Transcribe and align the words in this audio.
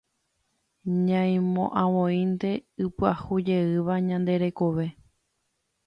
Ñaimo'ãvoínte 1.05 2.49
ipyahujeýva 2.83 3.93
ñande 4.07 4.33
rekove. 4.43 4.87